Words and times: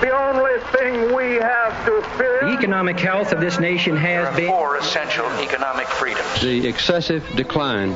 The 0.00 0.10
only 0.16 0.58
thing 0.72 1.14
we 1.14 1.34
have 1.34 1.84
to 1.84 2.00
fear. 2.16 2.40
The 2.40 2.56
economic 2.56 2.98
health 2.98 3.32
of 3.32 3.40
this 3.40 3.60
nation 3.60 3.96
has 3.98 4.34
been. 4.34 4.48
Four 4.48 4.76
essential 4.78 5.26
economic 5.42 5.86
freedoms. 5.88 6.40
The 6.40 6.66
excessive 6.66 7.22
decline 7.36 7.90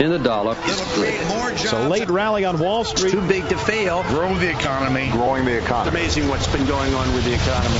in 0.00 0.10
the 0.10 0.18
dollar 0.18 0.56
is 0.66 0.80
good. 0.96 1.58
So 1.58 1.88
late 1.88 2.08
rally 2.08 2.44
on 2.44 2.58
Wall 2.58 2.82
Street. 2.82 3.12
Too 3.12 3.26
big 3.28 3.48
to 3.48 3.56
fail. 3.56 4.02
Grow 4.04 4.34
the 4.34 4.50
economy. 4.50 5.08
Growing 5.12 5.44
the 5.44 5.56
economy. 5.58 6.00
It's 6.00 6.16
amazing 6.16 6.28
what's 6.30 6.48
been 6.48 6.66
going 6.66 6.94
on 6.94 7.14
with 7.14 7.24
the 7.24 7.34
economy. 7.34 7.78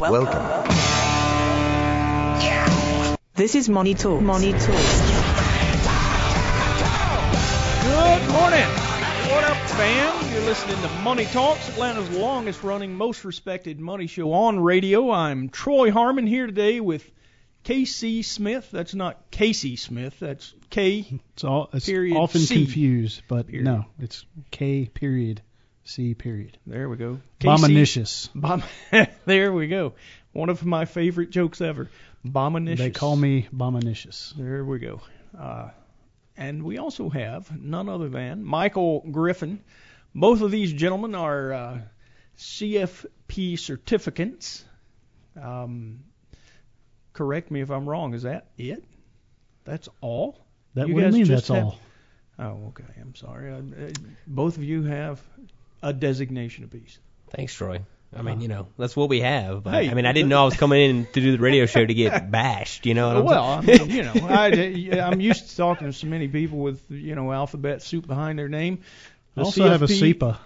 Welcome. 0.00 0.42
Welcome. 0.42 0.76
This 3.34 3.54
is 3.54 3.68
Money 3.68 3.94
Talk. 3.94 4.20
Money 4.20 4.52
Talk. 4.52 4.60
Good 7.84 8.28
morning. 8.32 8.81
What 9.32 9.44
up, 9.44 9.56
fam? 9.70 10.30
You're 10.30 10.42
listening 10.42 10.76
to 10.82 10.88
Money 11.02 11.24
Talks, 11.24 11.66
Atlanta's 11.70 12.10
longest 12.10 12.62
running, 12.62 12.94
most 12.94 13.24
respected 13.24 13.80
money 13.80 14.06
show 14.06 14.30
on 14.34 14.60
radio. 14.60 15.10
I'm 15.10 15.48
Troy 15.48 15.90
Harmon 15.90 16.26
here 16.26 16.46
today 16.46 16.80
with 16.80 17.10
KC 17.64 18.26
Smith. 18.26 18.70
That's 18.70 18.94
not 18.94 19.30
Casey 19.30 19.76
Smith. 19.76 20.20
That's 20.20 20.52
K. 20.68 21.06
It's 21.32 21.44
all 21.44 21.70
it's 21.72 21.86
period 21.86 22.18
often 22.18 22.42
C. 22.42 22.64
confused, 22.66 23.22
but 23.26 23.46
Period. 23.46 23.64
no, 23.64 23.86
it's 23.98 24.26
K 24.50 24.84
period 24.92 25.40
C 25.84 26.12
period. 26.12 26.58
There 26.66 26.90
we 26.90 26.98
go. 26.98 27.18
Bominicious. 27.40 28.28
Bom- 28.34 28.62
there 29.24 29.50
we 29.50 29.66
go. 29.66 29.94
One 30.32 30.50
of 30.50 30.62
my 30.66 30.84
favorite 30.84 31.30
jokes 31.30 31.62
ever. 31.62 31.88
Bominicious. 32.22 32.76
They 32.76 32.90
call 32.90 33.16
me 33.16 33.48
Bominicious. 33.50 34.34
There 34.36 34.62
we 34.62 34.78
go. 34.78 35.00
Uh, 35.36 35.70
and 36.42 36.64
we 36.64 36.78
also 36.78 37.08
have 37.08 37.56
none 37.60 37.88
other 37.88 38.08
than 38.08 38.44
Michael 38.44 39.00
Griffin. 39.10 39.62
Both 40.14 40.42
of 40.42 40.50
these 40.50 40.72
gentlemen 40.72 41.14
are 41.14 41.52
uh, 41.52 41.78
CFP 42.36 43.58
certificates. 43.58 44.64
Um, 45.40 46.00
correct 47.12 47.50
me 47.50 47.60
if 47.60 47.70
I'm 47.70 47.88
wrong. 47.88 48.14
Is 48.14 48.22
that 48.24 48.48
it? 48.58 48.82
That's 49.64 49.88
all? 50.00 50.44
That 50.74 50.88
You 50.88 50.94
what 50.94 51.02
do 51.04 51.10
mean 51.12 51.26
that's 51.26 51.48
have- 51.48 51.64
all? 51.64 51.78
Oh, 52.38 52.68
okay. 52.68 52.84
I'm 53.00 53.14
sorry. 53.14 53.52
Uh, 53.52 53.58
uh, 53.58 53.92
both 54.26 54.56
of 54.56 54.64
you 54.64 54.82
have 54.82 55.22
a 55.82 55.92
designation 55.92 56.64
apiece. 56.64 56.98
Thanks, 57.30 57.54
Troy. 57.54 57.82
I 58.14 58.22
mean, 58.22 58.40
you 58.40 58.48
know, 58.48 58.68
that's 58.78 58.94
what 58.94 59.08
we 59.08 59.20
have. 59.20 59.62
But 59.64 59.74
Hey, 59.74 59.90
I 59.90 59.94
mean, 59.94 60.06
I 60.06 60.12
didn't 60.12 60.28
know 60.28 60.42
I 60.42 60.44
was 60.44 60.56
coming 60.56 60.80
in 60.82 61.06
to 61.06 61.20
do 61.20 61.32
the 61.32 61.38
radio 61.42 61.66
show 61.66 61.84
to 61.84 61.94
get 61.94 62.30
bashed. 62.30 62.84
You 62.86 62.94
know 62.94 63.08
what 63.08 63.16
I'm 63.16 63.24
well, 63.24 63.44
I 63.44 63.64
saying? 63.64 63.88
mean, 63.88 63.90
you 63.96 64.02
know, 64.02 64.12
I, 64.28 65.00
I'm 65.10 65.20
used 65.20 65.48
to 65.50 65.56
talking 65.56 65.86
to 65.86 65.92
so 65.92 66.06
many 66.06 66.28
people 66.28 66.58
with 66.58 66.82
you 66.90 67.14
know 67.14 67.32
alphabet 67.32 67.82
soup 67.82 68.06
behind 68.06 68.38
their 68.38 68.48
name. 68.48 68.80
I 69.36 69.40
The 69.40 69.44
also 69.44 69.68
have 69.68 69.82
a 69.82 69.86
CFP 69.86 70.14
CEPA. 70.14 70.36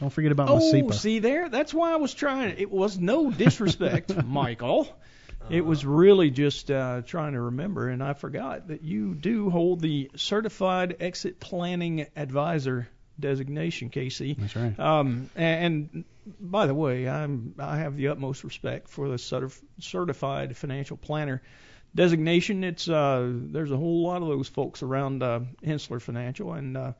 Don't 0.00 0.10
forget 0.10 0.30
about 0.30 0.50
Oh, 0.50 0.56
my 0.56 0.80
CEPA. 0.80 0.94
see 0.94 1.18
there? 1.20 1.48
That's 1.48 1.72
why 1.74 1.92
I 1.92 1.96
was 1.96 2.14
trying. 2.14 2.56
It 2.58 2.70
was 2.70 2.98
no 2.98 3.30
disrespect, 3.30 4.14
Michael. 4.26 4.88
It 5.48 5.64
was 5.64 5.86
really 5.86 6.30
just 6.30 6.70
uh, 6.72 7.02
trying 7.06 7.34
to 7.34 7.40
remember, 7.40 7.88
and 7.88 8.02
I 8.02 8.14
forgot 8.14 8.66
that 8.68 8.82
you 8.82 9.14
do 9.14 9.48
hold 9.48 9.80
the 9.80 10.10
Certified 10.16 10.96
Exit 10.98 11.38
Planning 11.38 12.06
Advisor 12.16 12.88
designation, 13.18 13.90
Casey. 13.90 14.34
That's 14.34 14.56
right. 14.56 14.78
Um, 14.78 15.30
and, 15.36 15.90
and 15.94 16.04
by 16.40 16.66
the 16.66 16.74
way, 16.74 17.08
I'm 17.08 17.54
I 17.58 17.78
have 17.78 17.96
the 17.96 18.08
utmost 18.08 18.44
respect 18.44 18.88
for 18.88 19.08
the 19.08 19.16
certif- 19.16 19.62
Certified 19.80 20.56
Financial 20.56 20.96
Planner 20.96 21.42
designation. 21.94 22.64
It's 22.64 22.88
uh, 22.88 23.30
there's 23.32 23.70
a 23.70 23.76
whole 23.76 24.02
lot 24.02 24.22
of 24.22 24.28
those 24.28 24.48
folks 24.48 24.82
around 24.82 25.22
uh, 25.22 25.40
Henssler 25.64 26.00
Financial, 26.00 26.52
and 26.52 26.76
uh, 26.76 26.92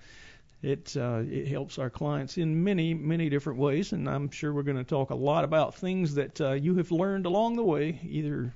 it 0.62 0.96
uh, 0.96 1.22
it 1.28 1.48
helps 1.48 1.78
our 1.78 1.90
clients 1.90 2.38
in 2.38 2.64
many 2.64 2.94
many 2.94 3.28
different 3.28 3.58
ways. 3.58 3.92
And 3.92 4.08
I'm 4.08 4.30
sure 4.30 4.52
we're 4.52 4.62
going 4.62 4.78
to 4.78 4.84
talk 4.84 5.10
a 5.10 5.16
lot 5.16 5.44
about 5.44 5.74
things 5.74 6.14
that 6.14 6.40
uh, 6.40 6.52
you 6.52 6.76
have 6.76 6.90
learned 6.90 7.26
along 7.26 7.56
the 7.56 7.64
way, 7.64 8.00
either 8.04 8.54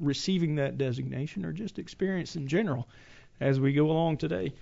receiving 0.00 0.56
that 0.56 0.78
designation 0.78 1.44
or 1.44 1.52
just 1.52 1.78
experience 1.78 2.36
in 2.36 2.48
general 2.48 2.88
as 3.40 3.58
we 3.60 3.72
go 3.72 3.90
along 3.90 4.18
today. 4.18 4.52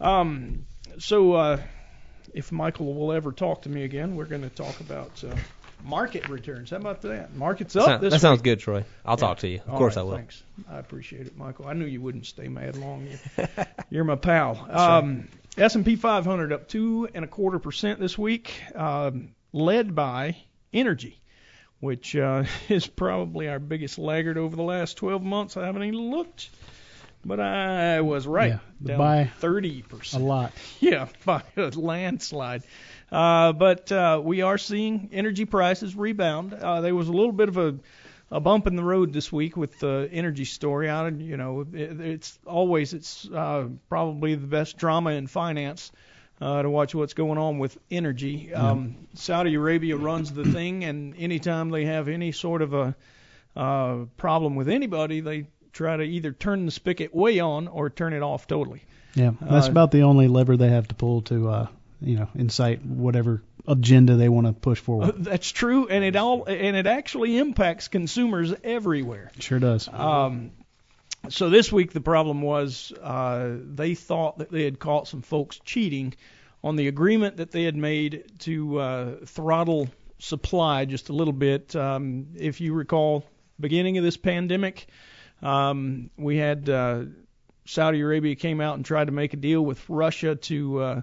Um, 0.00 0.66
so 0.98 1.32
uh, 1.32 1.60
if 2.34 2.52
Michael 2.52 2.92
will 2.94 3.12
ever 3.12 3.32
talk 3.32 3.62
to 3.62 3.68
me 3.68 3.84
again, 3.84 4.16
we're 4.16 4.24
going 4.26 4.42
to 4.42 4.48
talk 4.50 4.80
about 4.80 5.22
uh, 5.24 5.34
market 5.84 6.28
returns. 6.28 6.70
How 6.70 6.76
about 6.76 7.02
that? 7.02 7.34
Market's 7.34 7.76
up 7.76 7.84
Sound- 7.84 8.02
this 8.02 8.12
that 8.12 8.20
sounds 8.20 8.42
good, 8.42 8.58
Troy. 8.60 8.84
I'll 9.04 9.16
talk 9.16 9.38
to 9.38 9.48
you. 9.48 9.60
Of 9.60 9.70
All 9.70 9.78
course 9.78 9.96
right, 9.96 10.02
I 10.02 10.04
will. 10.04 10.16
Thanks. 10.16 10.42
I 10.70 10.78
appreciate 10.78 11.26
it, 11.26 11.36
Michael. 11.36 11.66
I 11.66 11.72
knew 11.72 11.86
you 11.86 12.00
wouldn't 12.00 12.26
stay 12.26 12.48
mad 12.48 12.76
long. 12.76 13.06
You're, 13.06 13.48
you're 13.90 14.04
my 14.04 14.16
pal. 14.16 14.66
Um, 14.70 15.28
S&P 15.56 15.96
500 15.96 16.52
up 16.52 16.68
two 16.68 17.08
and 17.14 17.24
a 17.24 17.28
quarter 17.28 17.58
percent 17.58 18.00
this 18.00 18.18
week, 18.18 18.52
um, 18.74 19.34
led 19.52 19.94
by 19.94 20.36
energy, 20.72 21.20
which 21.78 22.16
uh, 22.16 22.44
is 22.68 22.86
probably 22.86 23.48
our 23.48 23.60
biggest 23.60 23.98
laggard 23.98 24.36
over 24.38 24.56
the 24.56 24.62
last 24.62 24.96
12 24.96 25.22
months. 25.22 25.56
I 25.56 25.66
haven't 25.66 25.84
even 25.84 26.10
looked, 26.10 26.50
but 27.24 27.40
I 27.40 28.00
was 28.00 28.26
right. 28.26 28.58
Yeah, 28.80 28.96
buy 28.96 29.30
30 29.38 29.84
a 30.12 30.18
lot. 30.18 30.52
Yeah, 30.80 31.08
by 31.24 31.42
a 31.56 31.68
landslide. 31.68 32.62
Uh, 33.10 33.52
but 33.52 33.90
uh, 33.90 34.20
we 34.22 34.42
are 34.42 34.58
seeing 34.58 35.10
energy 35.12 35.44
prices 35.44 35.94
rebound. 35.94 36.52
Uh, 36.52 36.80
there 36.80 36.94
was 36.94 37.08
a 37.08 37.12
little 37.12 37.32
bit 37.32 37.48
of 37.48 37.56
a, 37.56 37.76
a 38.30 38.40
bump 38.40 38.66
in 38.66 38.76
the 38.76 38.82
road 38.82 39.12
this 39.12 39.32
week 39.32 39.56
with 39.56 39.78
the 39.80 40.08
energy 40.12 40.44
story 40.44 40.88
out. 40.88 41.06
And 41.06 41.22
you 41.22 41.36
know, 41.36 41.66
it, 41.72 42.00
it's 42.00 42.38
always 42.46 42.92
it's 42.92 43.28
uh, 43.30 43.68
probably 43.88 44.34
the 44.34 44.46
best 44.46 44.76
drama 44.76 45.10
in 45.10 45.26
finance. 45.26 45.92
Uh, 46.40 46.62
to 46.62 46.68
watch 46.68 46.92
what's 46.96 47.14
going 47.14 47.38
on 47.38 47.60
with 47.60 47.78
energy. 47.92 48.52
Um, 48.52 49.06
Saudi 49.14 49.54
Arabia 49.54 49.96
runs 49.96 50.32
the 50.32 50.44
thing, 50.44 50.82
and 50.82 51.14
anytime 51.16 51.70
they 51.70 51.84
have 51.84 52.08
any 52.08 52.32
sort 52.32 52.60
of 52.60 52.74
a 52.74 52.96
uh, 53.56 54.06
problem 54.16 54.56
with 54.56 54.68
anybody, 54.68 55.20
they 55.20 55.46
try 55.74 55.96
to 55.98 56.02
either 56.02 56.32
turn 56.32 56.64
the 56.64 56.72
spigot 56.72 57.14
way 57.14 57.40
on 57.40 57.68
or 57.68 57.90
turn 57.90 58.14
it 58.14 58.22
off 58.22 58.46
totally. 58.46 58.82
Yeah, 59.14 59.32
that's 59.40 59.68
Uh, 59.68 59.70
about 59.70 59.90
the 59.90 60.02
only 60.02 60.26
lever 60.28 60.56
they 60.56 60.70
have 60.70 60.88
to 60.88 60.94
pull 60.94 61.20
to, 61.22 61.48
uh, 61.48 61.66
you 62.00 62.16
know, 62.16 62.28
incite 62.34 62.84
whatever 62.84 63.42
agenda 63.66 64.16
they 64.16 64.28
want 64.28 64.46
to 64.46 64.52
push 64.52 64.80
Uh, 64.80 64.82
forward. 64.82 65.24
That's 65.24 65.50
true, 65.50 65.86
and 65.88 66.02
it 66.04 66.16
all 66.16 66.44
and 66.44 66.76
it 66.76 66.86
actually 66.86 67.36
impacts 67.38 67.88
consumers 67.88 68.54
everywhere. 68.64 69.30
Sure 69.38 69.58
does. 69.58 69.88
Um, 69.92 70.50
so 71.28 71.48
this 71.48 71.72
week 71.72 71.92
the 71.92 72.00
problem 72.00 72.42
was 72.42 72.92
uh, 73.02 73.56
they 73.74 73.94
thought 73.94 74.38
that 74.38 74.50
they 74.50 74.64
had 74.64 74.78
caught 74.78 75.08
some 75.08 75.22
folks 75.22 75.60
cheating 75.64 76.14
on 76.62 76.76
the 76.76 76.88
agreement 76.88 77.36
that 77.38 77.50
they 77.50 77.64
had 77.64 77.76
made 77.76 78.24
to 78.40 78.78
uh, 78.78 79.14
throttle 79.26 79.88
supply 80.18 80.84
just 80.86 81.08
a 81.08 81.12
little 81.12 81.32
bit. 81.32 81.74
Um, 81.76 82.26
if 82.36 82.60
you 82.60 82.74
recall, 82.74 83.24
beginning 83.60 83.98
of 83.98 84.04
this 84.04 84.16
pandemic, 84.16 84.86
um, 85.44 86.10
we 86.16 86.38
had 86.38 86.68
uh, 86.70 87.04
Saudi 87.66 88.00
Arabia 88.00 88.34
came 88.34 88.60
out 88.60 88.76
and 88.76 88.84
tried 88.84 89.06
to 89.06 89.12
make 89.12 89.34
a 89.34 89.36
deal 89.36 89.62
with 89.62 89.82
Russia 89.88 90.36
to 90.36 90.80
uh, 90.80 91.00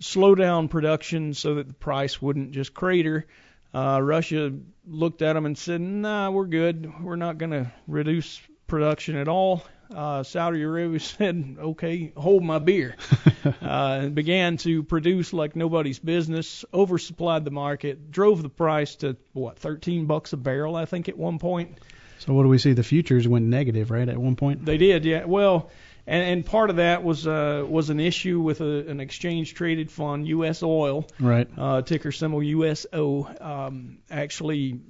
slow 0.00 0.34
down 0.34 0.68
production 0.68 1.34
so 1.34 1.56
that 1.56 1.68
the 1.68 1.74
price 1.74 2.20
wouldn't 2.20 2.52
just 2.52 2.72
crater. 2.72 3.26
Uh, 3.74 4.00
Russia 4.02 4.52
looked 4.86 5.20
at 5.20 5.34
them 5.34 5.44
and 5.44 5.58
said, 5.58 5.80
"Nah, 5.80 6.30
we're 6.30 6.46
good. 6.46 6.90
We're 7.02 7.16
not 7.16 7.38
going 7.38 7.50
to 7.50 7.72
reduce 7.86 8.40
production 8.66 9.16
at 9.16 9.28
all." 9.28 9.62
Uh, 9.94 10.22
Saudi 10.22 10.62
Arabia 10.62 11.00
said, 11.00 11.56
"Okay, 11.58 12.12
hold 12.16 12.42
my 12.42 12.58
beer," 12.60 12.96
uh, 13.44 13.98
and 14.02 14.14
began 14.14 14.56
to 14.58 14.82
produce 14.82 15.34
like 15.34 15.56
nobody's 15.56 15.98
business. 15.98 16.64
Oversupplied 16.72 17.44
the 17.44 17.50
market, 17.50 18.10
drove 18.10 18.42
the 18.42 18.48
price 18.48 18.96
to 18.96 19.16
what 19.34 19.58
13 19.58 20.06
bucks 20.06 20.32
a 20.32 20.38
barrel, 20.38 20.74
I 20.74 20.86
think, 20.86 21.08
at 21.10 21.18
one 21.18 21.38
point. 21.38 21.78
So 22.26 22.32
what 22.32 22.44
do 22.44 22.48
we 22.48 22.58
see? 22.58 22.72
The 22.72 22.82
futures 22.82 23.28
went 23.28 23.44
negative, 23.46 23.90
right, 23.90 24.08
at 24.08 24.16
one 24.16 24.36
point? 24.36 24.64
They 24.64 24.78
did, 24.78 25.04
yeah. 25.04 25.24
Well, 25.26 25.70
and, 26.06 26.22
and 26.22 26.46
part 26.46 26.70
of 26.70 26.76
that 26.76 27.02
was 27.04 27.26
uh, 27.26 27.64
was 27.68 27.90
an 27.90 28.00
issue 28.00 28.40
with 28.40 28.60
a, 28.60 28.88
an 28.88 29.00
exchange 29.00 29.54
traded 29.54 29.90
fund, 29.90 30.26
U.S. 30.28 30.62
Oil, 30.62 31.06
Right. 31.20 31.48
uh, 31.56 31.82
ticker 31.82 32.12
symbol 32.12 32.42
USO, 32.42 33.28
um, 33.40 33.98
actually, 34.10 34.80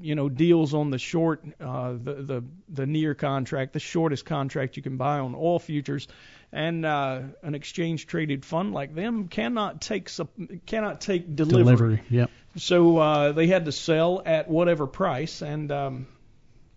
you 0.00 0.14
know, 0.14 0.28
deals 0.28 0.74
on 0.74 0.90
the 0.90 0.98
short, 0.98 1.44
uh, 1.60 1.92
the 1.92 2.14
the 2.14 2.44
the 2.68 2.86
near 2.86 3.14
contract, 3.14 3.72
the 3.72 3.80
shortest 3.80 4.26
contract 4.26 4.76
you 4.76 4.82
can 4.82 4.96
buy 4.96 5.20
on 5.20 5.34
oil 5.34 5.58
futures, 5.58 6.08
and 6.52 6.84
uh, 6.84 7.20
an 7.42 7.54
exchange 7.54 8.06
traded 8.06 8.44
fund 8.44 8.72
like 8.72 8.94
them 8.94 9.28
cannot 9.28 9.80
take 9.80 10.10
cannot 10.66 11.00
take 11.00 11.34
delivery. 11.34 11.62
Delivery. 11.64 12.02
Yep. 12.10 12.30
So 12.56 12.98
uh, 12.98 13.32
they 13.32 13.46
had 13.46 13.64
to 13.64 13.72
sell 13.72 14.22
at 14.24 14.48
whatever 14.48 14.86
price, 14.86 15.42
and 15.42 15.70
um, 15.72 16.06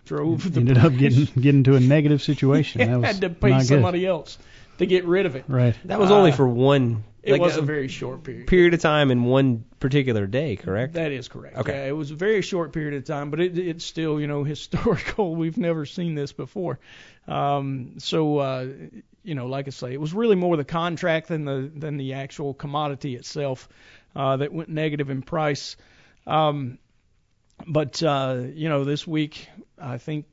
drove 0.08 0.54
the 0.54 0.60
Ended 0.62 0.78
up 0.78 0.96
getting 0.96 1.26
getting 1.40 1.64
to 1.66 1.76
a 1.76 1.80
negative 1.96 2.22
situation. 2.22 2.82
That 2.82 3.00
was 3.00 3.08
had 3.12 3.22
to 3.22 3.30
pay 3.30 3.50
not 3.50 3.60
good. 3.60 3.68
somebody 3.68 4.06
else 4.06 4.38
to 4.80 4.86
get 4.86 5.06
rid 5.06 5.26
of 5.26 5.36
it. 5.36 5.46
Right. 5.48 5.76
That 5.86 6.00
was 6.00 6.12
only 6.12 6.32
Uh, 6.32 6.36
for 6.36 6.48
one 6.48 7.04
It 7.24 7.32
like, 7.34 7.42
was 7.42 7.58
a 7.58 7.60
a 7.60 7.64
very 7.64 7.88
short 7.88 8.24
period. 8.24 8.48
period 8.48 8.74
of 8.74 8.80
time 8.80 9.12
in 9.12 9.24
one 9.26 9.66
particular 9.80 10.28
day, 10.28 10.56
correct? 10.56 10.94
That 10.94 11.12
is 11.12 11.28
correct. 11.28 11.58
Okay. 11.58 11.74
Yeah, 11.74 11.86
it 11.88 11.96
was 11.96 12.12
a 12.12 12.16
very 12.16 12.42
short 12.42 12.74
period 12.74 12.94
of 12.96 13.04
time, 13.06 13.30
but 13.32 13.40
it, 13.40 13.58
it's 13.58 13.84
still, 13.86 14.20
you 14.22 14.28
know, 14.28 14.44
historical. 14.56 15.36
We've 15.36 15.58
never 15.58 15.86
seen 15.86 16.16
this 16.16 16.32
before. 16.32 16.80
Um, 17.28 17.96
so, 17.98 18.38
uh, 18.38 18.68
you 19.24 19.36
know, 19.36 19.48
like 19.48 19.68
I 19.68 19.72
say, 19.72 19.92
it 19.94 20.00
was 20.00 20.14
really 20.14 20.36
more 20.36 20.56
the 20.58 20.64
contract 20.64 21.28
than 21.28 21.44
the 21.46 21.70
than 21.76 21.98
the 21.98 22.14
actual 22.14 22.54
commodity 22.54 23.16
itself. 23.16 23.68
uh, 24.16 24.38
that 24.38 24.52
went 24.54 24.70
negative 24.70 25.10
in 25.12 25.22
price. 25.22 25.76
Um, 26.26 26.80
but 27.66 28.02
uh, 28.04 28.44
you 28.54 28.70
know, 28.70 28.84
this 28.84 29.08
week 29.08 29.50
I 29.80 29.98
think 29.98 30.26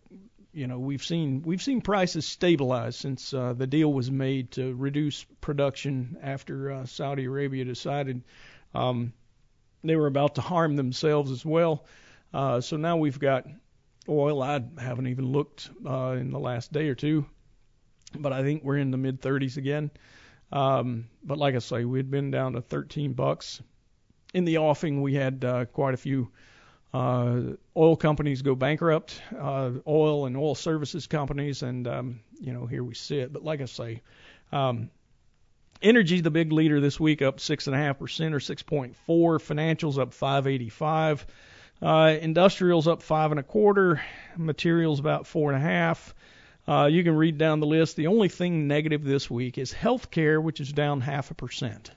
you 0.52 0.66
know 0.66 0.78
we've 0.78 1.04
seen 1.04 1.42
we've 1.42 1.62
seen 1.62 1.80
prices 1.80 2.26
stabilize 2.26 2.96
since 2.96 3.32
uh, 3.32 3.52
the 3.54 3.66
deal 3.66 3.92
was 3.92 4.10
made 4.10 4.52
to 4.52 4.74
reduce 4.74 5.24
production 5.40 6.16
after 6.22 6.72
uh, 6.72 6.86
Saudi 6.86 7.24
Arabia 7.24 7.64
decided 7.64 8.22
um, 8.74 9.12
they 9.82 9.96
were 9.96 10.06
about 10.06 10.36
to 10.36 10.40
harm 10.40 10.76
themselves 10.76 11.30
as 11.30 11.44
well. 11.44 11.84
Uh, 12.32 12.60
so 12.60 12.76
now 12.76 12.96
we've 12.96 13.18
got 13.18 13.46
oil. 14.08 14.42
I 14.42 14.60
haven't 14.78 15.06
even 15.06 15.26
looked 15.26 15.70
uh, 15.86 16.16
in 16.18 16.30
the 16.30 16.38
last 16.38 16.72
day 16.72 16.88
or 16.88 16.94
two, 16.94 17.26
but 18.14 18.32
I 18.32 18.42
think 18.42 18.64
we're 18.64 18.78
in 18.78 18.90
the 18.90 18.96
mid 18.96 19.20
30s 19.20 19.56
again. 19.56 19.90
Um, 20.52 21.08
but 21.22 21.38
like 21.38 21.54
I 21.54 21.58
say, 21.58 21.84
we 21.84 21.98
had 21.98 22.10
been 22.10 22.30
down 22.30 22.52
to 22.52 22.60
13 22.60 23.12
bucks. 23.12 23.62
In 24.32 24.44
the 24.44 24.58
offing, 24.58 25.02
we 25.02 25.14
had 25.14 25.44
uh, 25.44 25.64
quite 25.66 25.94
a 25.94 25.98
few 25.98 26.30
uh, 26.94 27.56
oil 27.76 27.96
companies 27.96 28.42
go 28.42 28.54
bankrupt, 28.54 29.20
uh, 29.36 29.72
oil 29.84 30.26
and 30.26 30.36
oil 30.36 30.54
services 30.54 31.08
companies, 31.08 31.64
and 31.64 31.88
um, 31.88 32.20
you 32.40 32.52
know 32.52 32.66
here 32.66 32.84
we 32.84 32.94
sit. 32.94 33.32
But 33.32 33.42
like 33.42 33.60
I 33.60 33.64
say, 33.64 34.00
um, 34.52 34.90
energy 35.82 36.20
the 36.20 36.30
big 36.30 36.52
leader 36.52 36.80
this 36.80 37.00
week, 37.00 37.20
up 37.20 37.40
six 37.40 37.66
and 37.66 37.74
a 37.74 37.78
half 37.80 37.98
percent 37.98 38.32
or 38.32 38.38
6.4. 38.38 38.94
Financials 39.08 39.98
up 39.98 40.14
585. 40.14 41.26
Uh, 41.82 42.16
industrials 42.20 42.86
up 42.86 43.02
five 43.02 43.32
and 43.32 43.40
a 43.40 43.42
quarter. 43.42 44.00
Materials 44.36 45.00
about 45.00 45.26
four 45.26 45.52
and 45.52 45.60
a 45.60 45.66
half. 45.66 46.14
Uh, 46.68 46.88
you 46.88 47.02
can 47.02 47.16
read 47.16 47.38
down 47.38 47.58
the 47.58 47.66
list. 47.66 47.96
The 47.96 48.06
only 48.06 48.28
thing 48.28 48.68
negative 48.68 49.02
this 49.02 49.28
week 49.28 49.58
is 49.58 49.74
healthcare, 49.74 50.40
which 50.40 50.60
is 50.60 50.72
down 50.72 51.00
half 51.00 51.32
a 51.32 51.34
percent. 51.34 51.90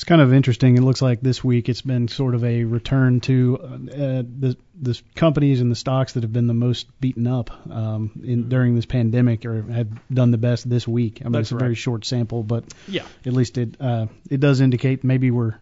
It's 0.00 0.04
kind 0.06 0.22
of 0.22 0.32
interesting. 0.32 0.78
It 0.78 0.80
looks 0.80 1.02
like 1.02 1.20
this 1.20 1.44
week 1.44 1.68
it's 1.68 1.82
been 1.82 2.08
sort 2.08 2.34
of 2.34 2.42
a 2.42 2.64
return 2.64 3.20
to 3.20 3.58
uh, 3.60 4.22
the 4.22 4.56
the 4.80 4.98
companies 5.14 5.60
and 5.60 5.70
the 5.70 5.76
stocks 5.76 6.14
that 6.14 6.22
have 6.22 6.32
been 6.32 6.46
the 6.46 6.54
most 6.54 6.86
beaten 7.02 7.26
up 7.26 7.50
um, 7.70 8.10
in 8.24 8.48
during 8.48 8.74
this 8.76 8.86
pandemic 8.86 9.44
or 9.44 9.60
have 9.60 9.88
done 10.10 10.30
the 10.30 10.38
best 10.38 10.66
this 10.66 10.88
week. 10.88 11.18
I 11.20 11.24
mean, 11.24 11.32
That's 11.32 11.48
it's 11.48 11.52
a 11.52 11.56
right. 11.56 11.60
very 11.60 11.74
short 11.74 12.06
sample, 12.06 12.42
but 12.42 12.64
Yeah. 12.88 13.04
at 13.26 13.34
least 13.34 13.58
it 13.58 13.76
uh, 13.78 14.06
it 14.30 14.40
does 14.40 14.62
indicate 14.62 15.04
maybe 15.04 15.30
we're 15.30 15.56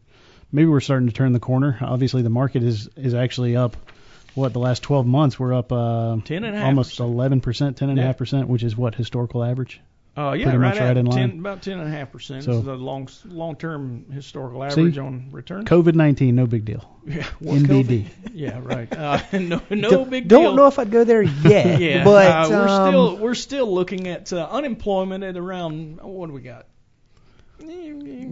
maybe 0.52 0.66
we're 0.66 0.78
starting 0.78 1.08
to 1.08 1.14
turn 1.14 1.32
the 1.32 1.40
corner. 1.40 1.76
Obviously, 1.80 2.22
the 2.22 2.30
market 2.30 2.62
is 2.62 2.88
is 2.94 3.14
actually 3.14 3.56
up. 3.56 3.76
What 4.36 4.52
the 4.52 4.60
last 4.60 4.84
12 4.84 5.04
months 5.04 5.36
we're 5.36 5.52
up 5.52 5.72
uh, 5.72 6.16
10 6.24 6.44
and 6.44 6.54
a 6.54 6.58
half 6.60 6.66
almost 6.68 7.00
11 7.00 7.40
percent, 7.40 7.76
10 7.76 7.90
and 7.90 7.98
a 7.98 8.04
half 8.04 8.18
percent, 8.18 8.46
which 8.46 8.62
is 8.62 8.76
what 8.76 8.94
historical 8.94 9.42
average. 9.42 9.80
Uh, 10.16 10.32
yeah, 10.32 10.44
Pretty 10.46 10.58
right, 10.58 10.70
much 10.74 10.80
right 10.80 10.96
in 10.96 11.06
10, 11.06 11.14
line. 11.30 11.38
about 11.38 11.62
ten 11.62 11.78
and 11.78 11.86
a 11.86 11.90
half 11.96 12.10
percent 12.10 12.42
So- 12.42 12.52
is 12.52 12.64
the 12.64 12.74
long 12.74 13.08
long 13.26 13.54
term 13.54 14.06
historical 14.10 14.60
See? 14.70 14.80
average 14.80 14.98
on 14.98 15.28
returns. 15.30 15.68
COVID 15.68 15.94
19, 15.94 16.34
no 16.34 16.44
big 16.46 16.64
deal. 16.64 16.88
yeah, 17.06 17.24
well, 17.40 17.54
NBD. 17.56 17.86
COVID- 17.86 18.30
Yeah, 18.34 18.58
right. 18.62 18.92
Uh, 18.92 19.20
no, 19.38 19.60
no 19.70 19.90
don't, 19.90 20.10
big 20.10 20.26
deal. 20.26 20.42
don't 20.42 20.56
know 20.56 20.66
if 20.66 20.78
I'd 20.80 20.90
go 20.90 21.04
there 21.04 21.22
yet. 21.44 21.80
yeah, 21.80 22.02
but 22.02 22.26
uh, 22.26 22.46
we're 22.50 22.68
um, 22.68 22.90
still 22.90 23.16
we're 23.18 23.34
still 23.34 23.72
looking 23.72 24.08
at 24.08 24.32
uh, 24.32 24.48
unemployment 24.50 25.22
at 25.22 25.36
around 25.36 26.00
what 26.02 26.26
do 26.26 26.32
we 26.32 26.40
got? 26.40 26.66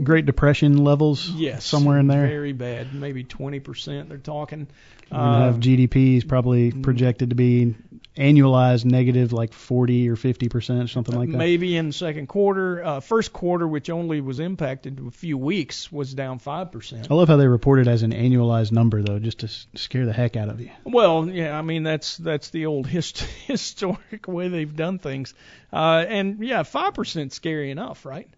Great 0.04 0.24
Depression 0.26 0.78
levels, 0.84 1.28
Yes, 1.28 1.64
somewhere 1.64 1.98
in 1.98 2.06
there. 2.06 2.26
Very 2.26 2.52
bad, 2.52 2.94
maybe 2.94 3.24
20%. 3.24 4.08
They're 4.08 4.18
talking. 4.18 4.68
We're 5.10 5.18
gonna 5.18 5.44
have 5.46 5.54
Um, 5.56 5.60
GDP 5.60 6.16
is 6.16 6.24
probably 6.24 6.70
projected 6.70 7.30
to 7.30 7.36
be 7.36 7.74
annualized 8.16 8.84
negative 8.84 9.32
like 9.32 9.52
40 9.52 10.08
or 10.08 10.16
50 10.16 10.48
percent, 10.48 10.90
something 10.90 11.14
like 11.16 11.30
that. 11.30 11.36
Maybe 11.36 11.76
in 11.76 11.88
the 11.88 11.92
second 11.92 12.26
quarter, 12.28 12.82
uh, 12.84 13.00
first 13.00 13.32
quarter, 13.32 13.68
which 13.68 13.90
only 13.90 14.20
was 14.20 14.40
impacted 14.40 15.00
a 15.06 15.10
few 15.10 15.38
weeks, 15.38 15.92
was 15.92 16.14
down 16.14 16.38
five 16.38 16.72
percent. 16.72 17.08
I 17.10 17.14
love 17.14 17.28
how 17.28 17.36
they 17.36 17.46
report 17.46 17.78
it 17.80 17.88
as 17.88 18.02
an 18.02 18.12
annualized 18.12 18.72
number 18.72 19.02
though, 19.02 19.18
just 19.18 19.40
to 19.40 19.46
s- 19.46 19.66
scare 19.74 20.06
the 20.06 20.12
heck 20.12 20.36
out 20.36 20.48
of 20.48 20.60
you. 20.60 20.70
Well, 20.84 21.28
yeah, 21.28 21.56
I 21.58 21.62
mean 21.62 21.82
that's 21.82 22.16
that's 22.16 22.50
the 22.50 22.66
old 22.66 22.86
hist- 22.86 23.20
historic 23.46 24.26
way 24.26 24.48
they've 24.48 24.74
done 24.74 24.98
things, 24.98 25.34
uh, 25.72 26.04
and 26.08 26.42
yeah, 26.44 26.62
five 26.62 26.94
percent 26.94 27.32
scary 27.32 27.70
enough, 27.70 28.04
right? 28.06 28.28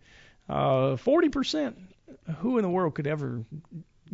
Uh, 0.48 0.96
Forty 0.96 1.28
percent, 1.28 1.76
who 2.38 2.58
in 2.58 2.62
the 2.62 2.70
world 2.70 2.94
could 2.94 3.06
ever 3.06 3.44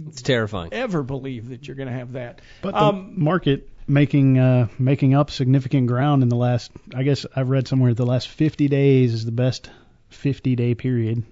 it's 0.08 0.23
terrifying. 0.23 0.73
ever 0.73 1.02
believe 1.02 1.49
that 1.50 1.67
you're 1.67 1.76
going 1.76 1.88
to 1.88 1.94
have 1.94 2.12
that? 2.12 2.41
But 2.62 2.73
the 2.75 2.82
Um, 2.85 3.14
market 3.17 3.69
making 3.87 4.38
uh, 4.38 4.69
making 4.79 5.14
up 5.14 5.31
significant 5.31 5.87
ground 5.88 6.23
in 6.23 6.29
the 6.29 6.37
last, 6.37 6.70
I 6.94 7.02
guess 7.02 7.26
I've 7.37 7.50
read 7.50 7.69
somewhere 7.69 7.93
the 7.94 8.06
last 8.06 8.29
50 8.29 8.69
days 8.69 9.12
is 9.12 9.25
the 9.25 9.32
best 9.32 9.70
50 10.08 10.56
day 10.56 10.75
period 10.75 11.23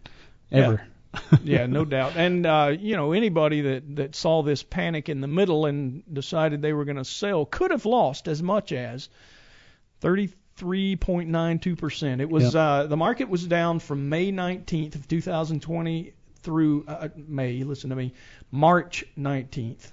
ever. 0.51 0.83
yeah, 1.45 1.67
no 1.67 1.85
doubt. 1.85 2.17
And 2.17 2.47
uh, 2.47 2.75
you 2.79 2.97
know, 2.97 3.13
anybody 3.13 3.61
that 3.63 3.97
that 3.97 4.15
saw 4.15 4.43
this 4.43 4.63
panic 4.63 5.09
in 5.09 5.21
the 5.21 5.27
middle 5.29 5.67
and 5.67 6.03
decided 6.13 6.63
they 6.63 6.73
were 6.73 6.85
going 6.87 6.97
to 6.97 7.05
sell 7.05 7.45
could 7.45 7.71
have 7.71 7.85
lost 7.85 8.29
as 8.29 8.43
much 8.43 8.73
as 8.73 9.09
33.92 10.01 11.79
percent. 11.79 12.21
It 12.21 12.31
was 12.31 12.45
Yep. 12.45 12.55
uh, 12.55 12.87
the 12.87 12.97
market 12.97 13.29
was 13.29 13.47
down 13.47 13.79
from 13.79 14.09
May 14.09 14.33
19th 14.33 14.95
of 14.95 15.09
2020 15.09 16.13
through 16.43 16.85
uh, 16.89 17.09
May. 17.17 17.63
Listen 17.65 17.91
to 17.91 17.97
me, 17.97 18.15
March 18.51 19.05
19th, 19.19 19.91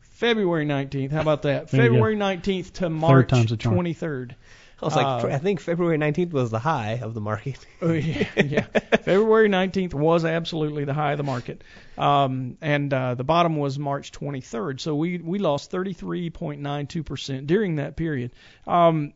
February 0.00 0.66
19th. 0.66 1.12
How 1.12 1.20
about 1.20 1.42
that? 1.42 1.68
There. 1.70 1.82
February 1.82 2.16
19th 2.16 2.72
to 2.74 2.90
March 2.90 3.28
time's 3.28 3.50
the 3.50 3.56
charm. 3.56 3.76
23rd. 3.76 4.34
I 4.82 4.84
was 4.86 4.96
like, 4.96 5.24
Uh, 5.24 5.26
I 5.28 5.38
think 5.38 5.60
February 5.60 5.98
19th 5.98 6.32
was 6.32 6.50
the 6.50 6.58
high 6.58 7.00
of 7.02 7.12
the 7.12 7.20
market. 7.20 7.58
Oh, 7.82 7.92
yeah, 7.92 8.26
yeah. 8.36 8.66
February 9.02 9.48
19th 9.48 9.92
was 9.94 10.24
absolutely 10.24 10.84
the 10.84 10.94
high 10.94 11.12
of 11.12 11.18
the 11.18 11.22
market, 11.24 11.62
um, 11.98 12.56
and 12.62 12.92
uh, 12.92 13.14
the 13.14 13.24
bottom 13.24 13.56
was 13.56 13.78
March 13.78 14.10
23rd. 14.12 14.80
So 14.80 14.94
we 14.94 15.18
we 15.18 15.38
lost 15.38 15.70
33.92 15.70 17.04
percent 17.04 17.46
during 17.46 17.76
that 17.76 17.96
period. 17.96 18.32
Um, 18.66 19.12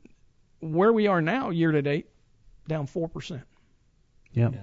where 0.61 0.93
we 0.93 1.07
are 1.07 1.21
now, 1.21 1.51
year 1.51 1.73
to 1.73 1.83
date, 1.83 2.09
down 2.69 2.87
four 2.87 3.09
percent. 3.09 3.43
Yep. 4.33 4.55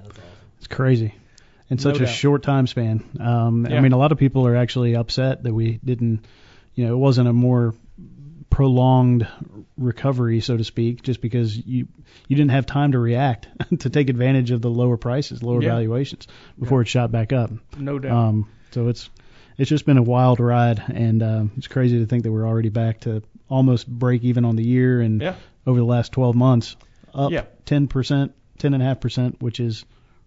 It's 0.57 0.67
crazy. 0.67 1.13
In 1.71 1.77
such 1.79 1.99
No 1.99 2.03
a 2.05 2.07
short 2.07 2.43
time 2.43 2.67
span. 2.67 3.03
Um, 3.19 3.65
Yeah. 3.65 3.77
I 3.77 3.79
mean, 3.81 3.93
a 3.93 3.97
lot 3.97 4.11
of 4.11 4.17
people 4.19 4.45
are 4.45 4.55
actually 4.55 4.95
upset 4.95 5.43
that 5.43 5.53
we 5.53 5.79
didn't, 5.83 6.25
you 6.75 6.85
know, 6.85 6.93
it 6.93 6.97
wasn't 6.97 7.27
a 7.29 7.33
more 7.33 7.73
prolonged 8.49 9.27
recovery, 9.77 10.41
so 10.41 10.57
to 10.57 10.63
speak, 10.63 11.01
just 11.01 11.21
because 11.21 11.55
you 11.57 11.87
you 12.27 12.35
didn't 12.35 12.51
have 12.51 12.65
time 12.65 12.91
to 12.91 12.99
react 12.99 13.47
to 13.79 13.89
take 13.89 14.09
advantage 14.09 14.51
of 14.51 14.61
the 14.61 14.69
lower 14.69 14.97
prices, 14.97 15.41
lower 15.41 15.61
Yeah. 15.63 15.69
valuations 15.69 16.27
before 16.59 16.81
it 16.81 16.87
shot 16.87 17.11
back 17.11 17.31
up. 17.33 17.51
No 17.77 17.97
doubt. 17.99 18.11
Um, 18.11 18.47
so 18.71 18.87
it's 18.89 19.09
it's 19.57 19.69
just 19.69 19.85
been 19.85 19.97
a 19.97 20.03
wild 20.03 20.39
ride, 20.39 20.81
and 20.93 21.21
um, 21.23 21.51
it's 21.57 21.67
crazy 21.67 21.99
to 21.99 22.05
think 22.05 22.23
that 22.23 22.31
we're 22.31 22.47
already 22.47 22.69
back 22.69 23.01
to 23.01 23.21
almost 23.49 23.87
break 23.87 24.23
even 24.23 24.43
on 24.45 24.55
the 24.55 24.63
year, 24.63 25.01
and 25.01 25.21
Yeah. 25.21 25.35
over 25.67 25.79
the 25.79 25.85
last 25.85 26.11
12 26.11 26.35
months, 26.35 26.75
up 27.13 27.31
Yeah. 27.31 27.43
10 27.65 27.87
percent, 27.87 28.33
10 28.57 28.73
and 28.73 28.81
a 28.83 28.85
half 28.85 28.99
percent, 28.99 29.41
which 29.41 29.59
is 29.59 29.85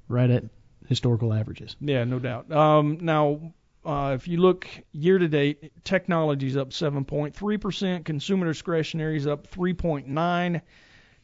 right 0.09 0.31
at 0.31 0.45
historical 0.87 1.33
averages. 1.33 1.77
Yeah, 1.81 2.05
no 2.05 2.19
doubt. 2.19 2.51
Um, 2.53 2.99
now, 3.01 3.55
uh, 3.85 4.13
if 4.15 4.29
you 4.29 4.39
look 4.39 4.67
year 4.93 5.19
to 5.19 5.29
date, 5.29 5.73
technology's 5.85 6.57
up 6.57 6.71
7.3%, 6.71 8.05
consumer 8.05 8.47
discretionary 8.47 9.17
is 9.17 9.27
up 9.27 9.47
3.9, 9.51 10.61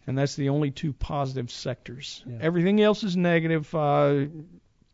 and 0.06 0.18
that's 0.18 0.36
the 0.36 0.48
only 0.48 0.70
two 0.70 0.92
positive 0.92 1.50
sectors. 1.50 2.22
Yeah. 2.26 2.38
Everything 2.40 2.80
else 2.80 3.02
is 3.02 3.16
negative. 3.16 3.74
Uh, 3.74 4.26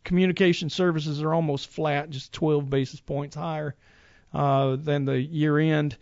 communication 0.05 0.71
services 0.71 1.23
are 1.23 1.35
almost 1.35 1.69
flat, 1.69 2.11
just 2.11 2.33
12 2.33 2.71
basis 2.71 3.01
points 3.01 3.35
higher 3.35 3.75
uh, 4.33 4.77
than 4.77 5.05
the 5.05 5.21
year 5.21 5.59
end. 5.59 5.97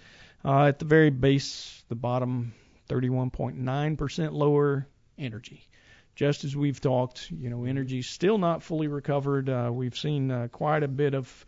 Uh, 0.44 0.64
at 0.64 0.78
the 0.78 0.84
very 0.84 1.10
base, 1.10 1.82
the 1.88 1.94
bottom 1.94 2.52
31.9% 2.90 4.32
lower 4.32 4.86
energy 5.16 5.66
just 6.14 6.44
as 6.44 6.56
we've 6.56 6.80
talked, 6.80 7.30
you 7.30 7.50
know, 7.50 7.64
energy's 7.64 8.06
still 8.06 8.38
not 8.38 8.62
fully 8.62 8.86
recovered. 8.86 9.48
Uh, 9.48 9.70
we've 9.72 9.96
seen 9.96 10.30
uh, 10.30 10.48
quite 10.50 10.82
a 10.82 10.88
bit 10.88 11.14
of 11.14 11.46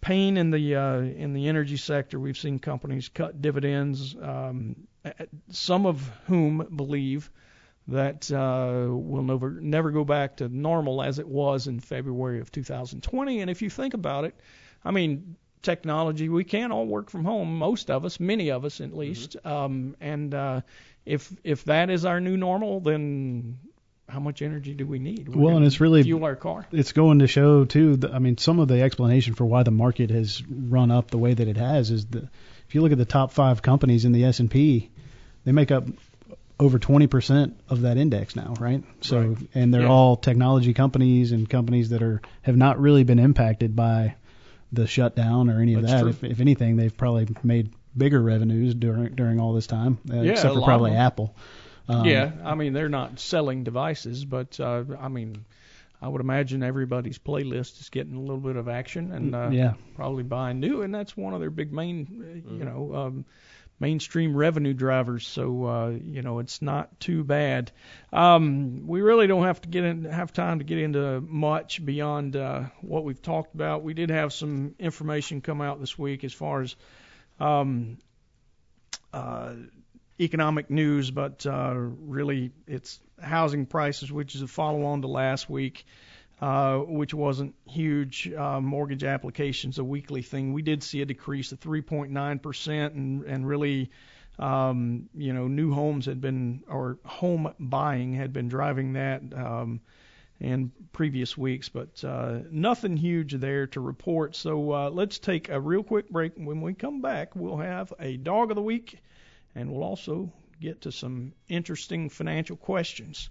pain 0.00 0.36
in 0.36 0.50
the 0.50 0.76
uh, 0.76 0.98
in 0.98 1.32
the 1.32 1.48
energy 1.48 1.76
sector. 1.76 2.20
We've 2.20 2.38
seen 2.38 2.58
companies 2.58 3.08
cut 3.08 3.40
dividends. 3.42 4.14
Um, 4.20 4.86
some 5.50 5.86
of 5.86 6.10
whom 6.26 6.66
believe 6.74 7.30
that 7.88 8.30
uh, 8.30 8.86
we'll 8.88 9.22
never 9.22 9.50
never 9.50 9.90
go 9.90 10.04
back 10.04 10.36
to 10.36 10.48
normal 10.48 11.02
as 11.02 11.18
it 11.18 11.28
was 11.28 11.66
in 11.66 11.80
February 11.80 12.40
of 12.40 12.50
2020. 12.50 13.40
And 13.40 13.50
if 13.50 13.62
you 13.62 13.68
think 13.68 13.94
about 13.94 14.24
it, 14.24 14.34
I 14.84 14.90
mean, 14.90 15.36
technology 15.62 16.28
we 16.28 16.44
can 16.44 16.72
all 16.72 16.86
work 16.86 17.10
from 17.10 17.24
home, 17.24 17.58
most 17.58 17.90
of 17.90 18.04
us, 18.04 18.20
many 18.20 18.50
of 18.50 18.64
us 18.64 18.80
at 18.80 18.96
least. 18.96 19.36
Um, 19.44 19.96
and 20.00 20.34
uh, 20.34 20.60
if 21.04 21.32
if 21.42 21.64
that 21.64 21.90
is 21.90 22.04
our 22.04 22.20
new 22.20 22.36
normal, 22.36 22.80
then 22.80 23.58
how 24.08 24.20
much 24.20 24.42
energy 24.42 24.74
do 24.74 24.86
we 24.86 24.98
need? 24.98 25.28
We're 25.28 25.42
Well, 25.42 25.56
and 25.56 25.64
it's 25.66 25.80
really- 25.80 26.02
fuel 26.02 26.24
our 26.24 26.36
car. 26.36 26.66
It's 26.72 26.92
going 26.92 27.20
to 27.20 27.26
show 27.26 27.64
too. 27.64 27.96
The, 27.96 28.12
I 28.12 28.18
mean, 28.18 28.36
some 28.38 28.58
of 28.60 28.68
the 28.68 28.80
explanation 28.82 29.34
for 29.34 29.44
why 29.44 29.62
the 29.62 29.70
market 29.70 30.10
has 30.10 30.42
run 30.46 30.90
up 30.90 31.10
the 31.10 31.18
way 31.18 31.34
that 31.34 31.48
it 31.48 31.56
has 31.56 31.90
is 31.90 32.06
that 32.06 32.24
if 32.68 32.74
you 32.74 32.80
look 32.82 32.92
at 32.92 32.98
the 32.98 33.04
top 33.04 33.32
five 33.32 33.62
companies 33.62 34.04
in 34.04 34.12
the 34.12 34.24
S 34.24 34.40
and 34.40 34.50
P, 34.50 34.90
they 35.44 35.52
make 35.52 35.70
up 35.70 35.84
over 36.60 36.78
20% 36.78 37.52
of 37.68 37.80
that 37.82 37.96
index 37.96 38.36
now, 38.36 38.54
right? 38.60 38.84
So, 39.00 39.20
Right. 39.20 39.36
and 39.54 39.74
they're 39.74 39.82
Yeah. 39.82 39.88
all 39.88 40.16
technology 40.16 40.72
companies 40.72 41.32
and 41.32 41.48
companies 41.48 41.88
that 41.88 42.02
are 42.02 42.20
have 42.42 42.56
not 42.56 42.80
really 42.80 43.02
been 43.04 43.18
impacted 43.18 43.74
by 43.74 44.14
the 44.72 44.86
shutdown 44.86 45.50
or 45.50 45.60
any 45.60 45.74
of 45.74 45.82
That's 45.82 45.92
that. 45.94 46.00
true. 46.00 46.10
If, 46.10 46.24
if 46.24 46.40
anything, 46.40 46.76
they've 46.76 46.96
probably 46.96 47.26
made 47.42 47.70
bigger 47.96 48.20
revenues 48.20 48.74
during 48.74 49.14
during 49.14 49.40
all 49.40 49.52
this 49.52 49.66
time, 49.66 49.98
uh, 50.12 50.20
Yeah, 50.20 50.32
except 50.32 50.54
for 50.54 50.62
probably. 50.62 50.92
Apple. 50.92 51.34
Um, 51.88 52.06
yeah, 52.06 52.32
I 52.44 52.54
mean 52.54 52.72
they're 52.72 52.88
not 52.88 53.18
selling 53.20 53.64
devices, 53.64 54.24
but 54.24 54.58
uh, 54.60 54.84
I 54.98 55.08
mean 55.08 55.44
I 56.00 56.08
would 56.08 56.20
imagine 56.20 56.62
everybody's 56.62 57.18
playlist 57.18 57.80
is 57.80 57.88
getting 57.90 58.14
a 58.14 58.20
little 58.20 58.38
bit 58.38 58.56
of 58.56 58.68
action 58.68 59.12
and 59.12 59.34
uh, 59.34 59.50
Yeah. 59.50 59.74
probably 59.94 60.22
buying 60.22 60.60
new, 60.60 60.82
and 60.82 60.94
that's 60.94 61.16
one 61.16 61.34
of 61.34 61.40
their 61.40 61.50
big 61.50 61.72
main, 61.72 62.42
uh, 62.46 62.54
you 62.54 62.64
know, 62.64 62.94
um, 62.94 63.24
mainstream 63.80 64.36
revenue 64.36 64.72
drivers. 64.72 65.26
So 65.26 65.64
uh, 65.64 65.88
you 65.90 66.22
know 66.22 66.38
it's 66.38 66.62
not 66.62 67.00
too 67.00 67.24
bad. 67.24 67.72
Um, 68.12 68.86
we 68.86 69.00
really 69.02 69.26
don't 69.26 69.44
have 69.44 69.60
to 69.62 69.68
get 69.68 69.84
in, 69.84 70.04
have 70.04 70.32
time 70.32 70.58
to 70.58 70.64
get 70.64 70.78
into 70.78 71.20
much 71.20 71.84
beyond 71.84 72.36
uh, 72.36 72.64
what 72.80 73.04
we've 73.04 73.20
talked 73.22 73.54
about. 73.54 73.82
We 73.82 73.94
did 73.94 74.10
have 74.10 74.32
some 74.32 74.74
information 74.78 75.40
come 75.40 75.60
out 75.60 75.80
this 75.80 75.98
week 75.98 76.24
as 76.24 76.32
far 76.32 76.62
as 76.62 76.76
um, 77.40 77.98
uh, 79.12 79.54
economic 80.20 80.70
news, 80.70 81.10
but 81.10 81.44
uh, 81.46 81.74
really 81.74 82.52
it's 82.66 83.00
housing 83.20 83.66
prices, 83.66 84.12
which 84.12 84.34
is 84.34 84.42
a 84.42 84.48
follow-on 84.48 85.02
to 85.02 85.08
last 85.08 85.50
week, 85.50 85.86
uh, 86.40 86.78
which 86.78 87.14
wasn't 87.14 87.54
huge. 87.66 88.30
Uh, 88.32 88.60
mortgage 88.60 89.04
applications, 89.04 89.78
a 89.78 89.84
weekly 89.84 90.22
thing. 90.22 90.52
We 90.52 90.62
did 90.62 90.82
see 90.82 91.02
a 91.02 91.06
decrease 91.06 91.52
of 91.52 91.60
3.9%, 91.60 92.86
and 92.86 93.24
and 93.24 93.46
really, 93.46 93.90
um, 94.38 95.08
you 95.14 95.32
know, 95.32 95.48
new 95.48 95.72
homes 95.72 96.06
had 96.06 96.20
been 96.20 96.62
or 96.68 96.98
home 97.04 97.52
buying 97.58 98.14
had 98.14 98.32
been 98.32 98.48
driving 98.48 98.94
that. 98.94 99.22
Um, 99.34 99.80
in 100.40 100.72
previous 100.92 101.38
weeks, 101.38 101.68
but 101.68 102.02
uh, 102.04 102.40
nothing 102.50 102.96
huge 102.96 103.32
there 103.34 103.66
to 103.68 103.80
report. 103.80 104.36
So 104.36 104.72
uh, 104.72 104.90
let's 104.90 105.18
take 105.18 105.48
a 105.48 105.60
real 105.60 105.82
quick 105.82 106.10
break. 106.10 106.32
When 106.36 106.60
we 106.60 106.74
come 106.74 107.00
back, 107.00 107.36
we'll 107.36 107.58
have 107.58 107.92
a 107.98 108.16
dog 108.16 108.50
of 108.50 108.56
the 108.56 108.62
week, 108.62 108.98
and 109.54 109.72
we'll 109.72 109.84
also 109.84 110.32
get 110.60 110.82
to 110.82 110.92
some 110.92 111.32
interesting 111.48 112.08
financial 112.08 112.56
questions. 112.56 113.30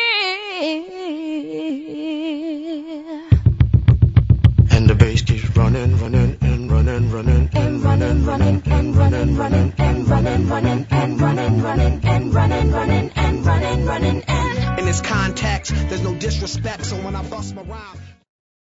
And 4.70 4.88
the 4.88 4.94
bass 4.94 5.22
keeps 5.22 5.56
running, 5.56 5.98
running, 5.98 6.36
and 6.42 6.70
running, 6.70 7.10
running, 7.10 7.48
And 7.54 7.82
running, 7.82 8.24
running, 8.26 8.62
and 8.66 8.96
running, 8.96 9.36
running, 9.36 9.72
and 9.78 10.08
running, 10.08 10.48
running, 10.48 10.86
and 10.90 11.20
running, 11.20 11.62
running, 11.62 12.04
and 12.04 12.34
running, 12.34 12.70
running, 12.70 13.10
and 13.16 13.46
running, 13.46 13.86
running, 13.86 14.22
and. 14.26 14.78
In 14.78 14.84
this 14.86 15.00
context, 15.00 15.72
there's 15.88 16.02
no 16.02 16.14
disrespect, 16.14 16.84
so 16.84 16.96
when 16.96 17.16
I 17.16 17.22
bust 17.28 17.54
my 17.54 17.62
rhyme. 17.62 18.21